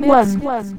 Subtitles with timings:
[0.00, 0.75] One.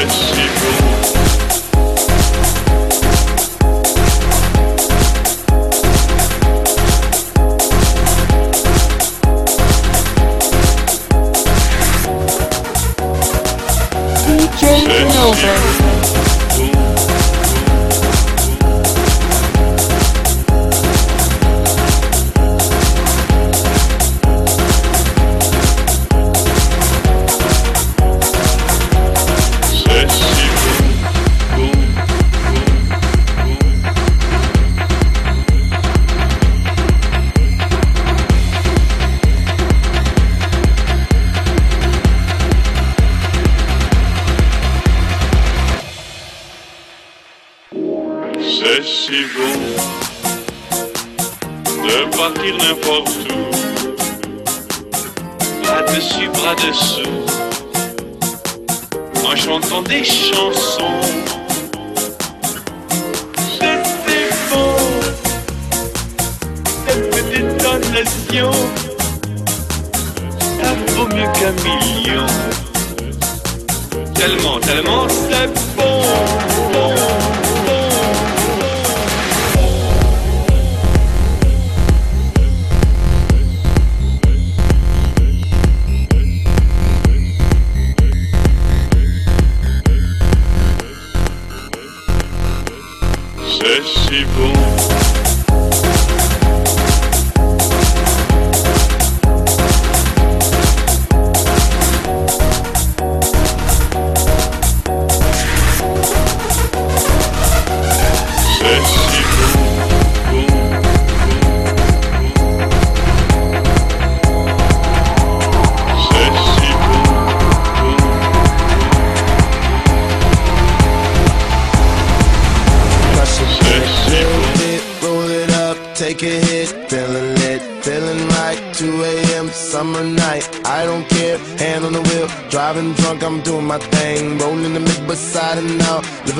[0.00, 0.97] En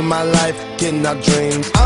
[0.08, 1.77] my life, getting our dreams.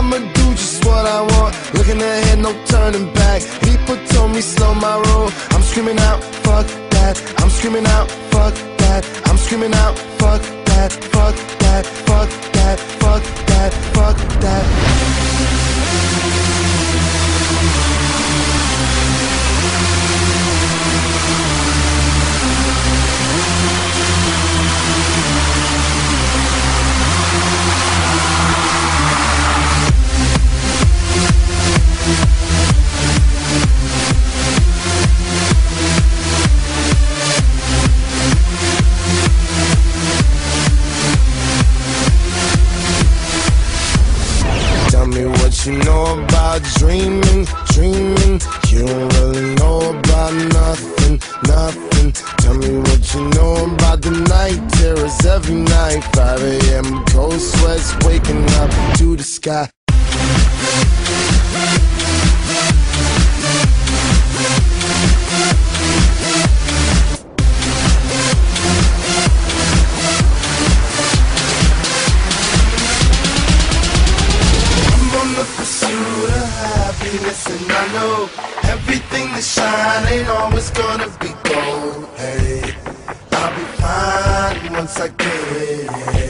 [84.83, 86.22] Once I it.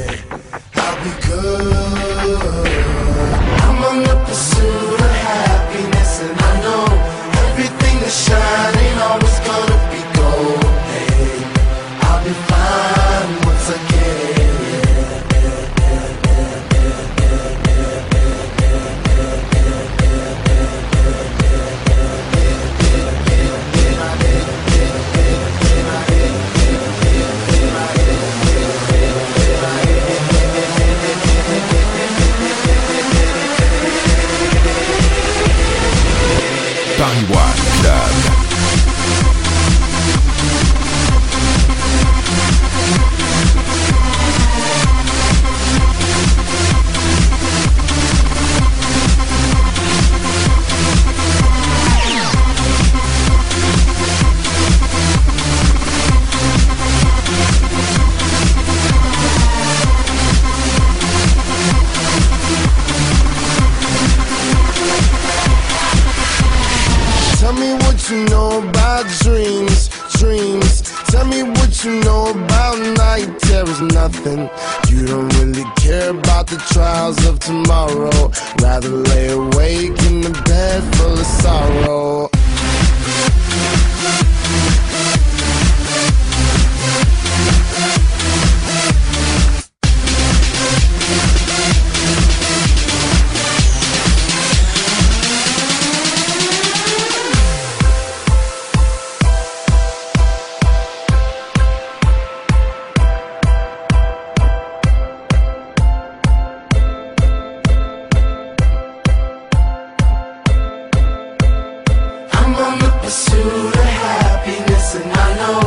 [113.48, 115.60] the happiness and I know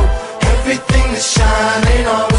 [0.52, 2.35] everything is shining on